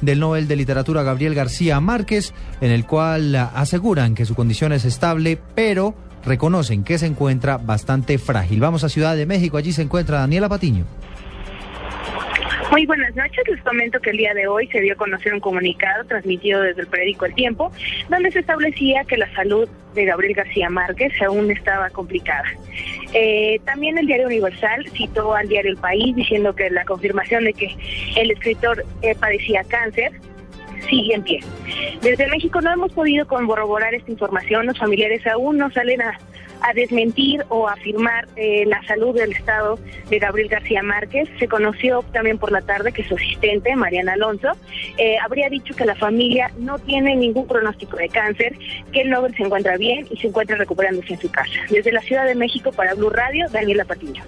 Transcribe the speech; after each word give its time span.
del 0.00 0.20
Nobel 0.20 0.48
de 0.48 0.56
Literatura 0.56 1.02
Gabriel 1.02 1.34
García 1.34 1.80
Márquez, 1.80 2.32
en 2.60 2.70
el 2.70 2.86
cual 2.86 3.34
aseguran 3.34 4.14
que 4.14 4.26
su 4.26 4.34
condición 4.34 4.72
es 4.72 4.84
estable, 4.84 5.38
pero 5.54 5.94
reconocen 6.24 6.84
que 6.84 6.98
se 6.98 7.06
encuentra 7.06 7.58
bastante 7.58 8.18
frágil. 8.18 8.60
Vamos 8.60 8.84
a 8.84 8.88
Ciudad 8.88 9.16
de 9.16 9.26
México, 9.26 9.56
allí 9.56 9.72
se 9.72 9.82
encuentra 9.82 10.20
Daniela 10.20 10.48
Patiño. 10.48 10.84
Muy 12.70 12.84
buenas 12.84 13.16
noches, 13.16 13.48
les 13.48 13.62
comento 13.62 13.98
que 13.98 14.10
el 14.10 14.18
día 14.18 14.34
de 14.34 14.46
hoy 14.46 14.68
se 14.68 14.80
dio 14.80 14.92
a 14.92 14.96
conocer 14.96 15.32
un 15.32 15.40
comunicado 15.40 16.04
transmitido 16.04 16.60
desde 16.60 16.82
el 16.82 16.86
periódico 16.86 17.24
El 17.24 17.34
Tiempo, 17.34 17.72
donde 18.10 18.30
se 18.30 18.40
establecía 18.40 19.04
que 19.04 19.16
la 19.16 19.32
salud 19.34 19.66
de 19.94 20.04
Gabriel 20.04 20.34
García 20.34 20.68
Márquez 20.68 21.12
aún 21.22 21.50
estaba 21.50 21.88
complicada. 21.88 22.44
Eh, 23.14 23.58
también 23.64 23.96
el 23.96 24.06
diario 24.06 24.26
Universal 24.26 24.86
citó 24.92 25.34
al 25.34 25.48
diario 25.48 25.70
El 25.70 25.78
País 25.78 26.14
diciendo 26.14 26.54
que 26.54 26.68
la 26.68 26.84
confirmación 26.84 27.44
de 27.44 27.54
que 27.54 27.74
el 28.16 28.30
escritor 28.32 28.84
eh, 29.00 29.14
padecía 29.18 29.64
cáncer 29.64 30.12
sigue 30.88 31.14
en 31.14 31.22
pie. 31.22 31.40
Desde 32.02 32.26
México 32.28 32.60
no 32.60 32.72
hemos 32.72 32.92
podido 32.92 33.26
corroborar 33.26 33.94
esta 33.94 34.10
información, 34.10 34.66
los 34.66 34.78
familiares 34.78 35.26
aún 35.26 35.58
no 35.58 35.70
salen 35.70 36.02
a 36.02 36.18
a 36.60 36.72
desmentir 36.72 37.44
o 37.48 37.68
afirmar 37.68 38.28
eh, 38.36 38.64
la 38.66 38.82
salud 38.84 39.14
del 39.14 39.32
estado 39.32 39.78
de 40.08 40.18
Gabriel 40.18 40.48
García 40.48 40.82
Márquez. 40.82 41.28
Se 41.38 41.48
conoció 41.48 42.02
también 42.12 42.38
por 42.38 42.52
la 42.52 42.62
tarde 42.62 42.92
que 42.92 43.04
su 43.04 43.14
asistente, 43.14 43.74
Mariana 43.76 44.14
Alonso, 44.14 44.52
eh, 44.96 45.16
habría 45.22 45.48
dicho 45.48 45.74
que 45.74 45.84
la 45.84 45.94
familia 45.94 46.50
no 46.58 46.78
tiene 46.78 47.16
ningún 47.16 47.46
pronóstico 47.46 47.96
de 47.96 48.08
cáncer, 48.08 48.56
que 48.92 49.02
el 49.02 49.10
Nobel 49.10 49.34
se 49.36 49.42
encuentra 49.42 49.76
bien 49.76 50.06
y 50.10 50.16
se 50.16 50.28
encuentra 50.28 50.56
recuperándose 50.56 51.14
en 51.14 51.20
su 51.20 51.30
casa. 51.30 51.50
Desde 51.70 51.92
la 51.92 52.00
Ciudad 52.00 52.26
de 52.26 52.34
México 52.34 52.72
para 52.72 52.94
Blue 52.94 53.10
Radio, 53.10 53.46
Daniela 53.50 53.84
Patiño. 53.84 54.24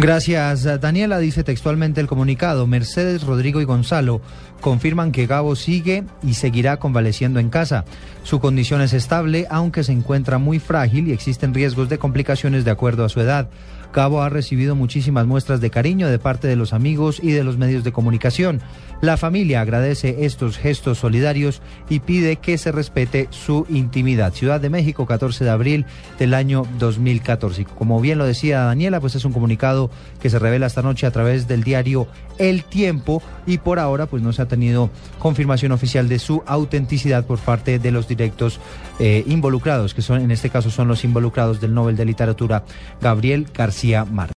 Gracias, 0.00 0.64
Daniela. 0.80 1.18
Dice 1.18 1.44
textualmente 1.44 2.00
el 2.00 2.08
comunicado. 2.08 2.66
Mercedes, 2.66 3.22
Rodrigo 3.22 3.60
y 3.60 3.64
Gonzalo 3.64 4.20
confirman 4.60 5.12
que 5.12 5.26
Gabo 5.26 5.56
sigue 5.56 6.04
y 6.22 6.34
seguirá 6.34 6.78
convaleciendo 6.78 7.38
en 7.38 7.50
casa. 7.50 7.84
Su 8.22 8.40
condición 8.40 8.80
es 8.80 8.92
estable, 8.92 9.46
aunque 9.50 9.84
se 9.84 9.92
encuentra 9.92 10.38
muy 10.38 10.58
frágil 10.58 11.06
y 11.06 11.12
existen 11.12 11.54
riesgos 11.54 11.88
de 11.88 11.98
complicaciones 11.98 12.64
de 12.64 12.70
acuerdo 12.70 13.04
a 13.04 13.08
su 13.08 13.20
edad. 13.20 13.48
Gabo 13.94 14.22
ha 14.22 14.28
recibido 14.28 14.74
muchísimas 14.74 15.24
muestras 15.26 15.60
de 15.60 15.70
cariño 15.70 16.08
de 16.08 16.18
parte 16.18 16.48
de 16.48 16.56
los 16.56 16.72
amigos 16.72 17.20
y 17.22 17.30
de 17.30 17.44
los 17.44 17.58
medios 17.58 17.84
de 17.84 17.92
comunicación. 17.92 18.60
La 19.00 19.16
familia 19.16 19.60
agradece 19.60 20.24
estos 20.24 20.58
gestos 20.58 20.98
solidarios 20.98 21.62
y 21.88 22.00
pide 22.00 22.36
que 22.36 22.58
se 22.58 22.72
respete 22.72 23.28
su 23.30 23.66
intimidad. 23.68 24.32
Ciudad 24.32 24.60
de 24.60 24.70
México, 24.70 25.06
14 25.06 25.44
de 25.44 25.50
abril 25.50 25.86
del 26.18 26.34
año 26.34 26.66
2014. 26.78 27.66
Como 27.66 28.00
bien 28.00 28.18
lo 28.18 28.24
decía 28.24 28.64
Daniela, 28.64 28.98
pues 29.00 29.14
es 29.14 29.24
un 29.24 29.32
comunicado 29.32 29.83
que 30.20 30.30
se 30.30 30.38
revela 30.38 30.66
esta 30.66 30.82
noche 30.82 31.06
a 31.06 31.10
través 31.10 31.48
del 31.48 31.62
diario 31.62 32.06
El 32.38 32.64
Tiempo 32.64 33.22
y 33.46 33.58
por 33.58 33.78
ahora 33.78 34.06
pues 34.06 34.22
no 34.22 34.32
se 34.32 34.42
ha 34.42 34.48
tenido 34.48 34.90
confirmación 35.18 35.72
oficial 35.72 36.08
de 36.08 36.18
su 36.18 36.42
autenticidad 36.46 37.26
por 37.26 37.38
parte 37.38 37.78
de 37.78 37.90
los 37.90 38.08
directos 38.08 38.60
eh, 38.98 39.24
involucrados, 39.26 39.94
que 39.94 40.02
son 40.02 40.20
en 40.20 40.30
este 40.30 40.50
caso 40.50 40.70
son 40.70 40.88
los 40.88 41.04
involucrados 41.04 41.60
del 41.60 41.74
Nobel 41.74 41.96
de 41.96 42.04
Literatura 42.04 42.64
Gabriel 43.00 43.46
García 43.52 44.04
Márquez. 44.04 44.32